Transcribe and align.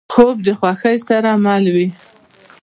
خوب 0.13 0.35
د 0.45 0.49
خوښۍ 0.59 0.97
سره 1.07 1.31
مل 1.43 1.65
وي 1.75 1.87